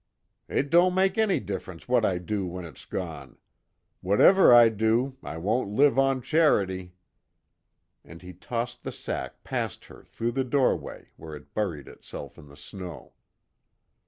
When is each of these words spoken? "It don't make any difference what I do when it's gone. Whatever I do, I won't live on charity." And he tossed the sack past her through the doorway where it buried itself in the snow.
"It 0.47 0.71
don't 0.71 0.95
make 0.95 1.19
any 1.19 1.39
difference 1.39 1.87
what 1.87 2.03
I 2.03 2.17
do 2.17 2.47
when 2.47 2.65
it's 2.65 2.85
gone. 2.85 3.37
Whatever 3.99 4.51
I 4.51 4.67
do, 4.69 5.15
I 5.21 5.37
won't 5.37 5.69
live 5.69 5.99
on 5.99 6.23
charity." 6.23 6.95
And 8.03 8.23
he 8.23 8.33
tossed 8.33 8.81
the 8.81 8.91
sack 8.91 9.43
past 9.43 9.85
her 9.85 10.01
through 10.03 10.31
the 10.31 10.43
doorway 10.43 11.09
where 11.17 11.35
it 11.35 11.53
buried 11.53 11.87
itself 11.87 12.39
in 12.39 12.47
the 12.47 12.57
snow. 12.57 13.13